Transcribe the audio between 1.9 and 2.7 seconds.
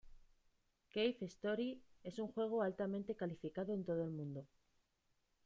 es un juego